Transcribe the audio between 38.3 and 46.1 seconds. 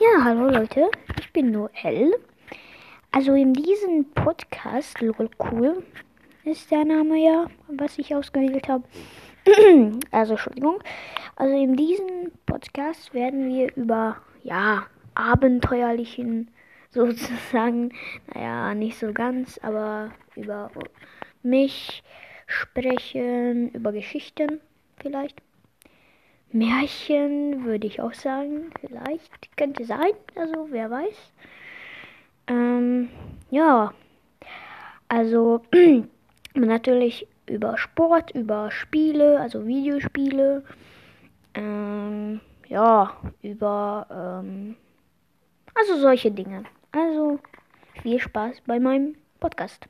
über Spiele, also Videospiele, ähm, ja, über, ähm, also